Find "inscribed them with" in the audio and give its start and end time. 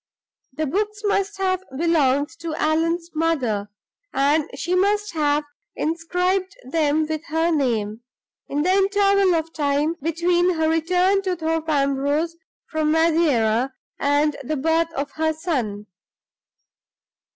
5.75-7.25